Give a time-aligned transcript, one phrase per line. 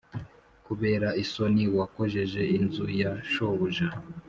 [0.65, 3.87] kubera isoni wakojeje inzu ya shobuja!